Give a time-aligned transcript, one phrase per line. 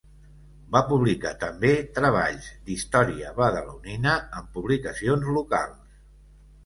[0.75, 1.69] Va publicar també
[1.99, 6.01] treballs d'història badalonina en publicacions locals.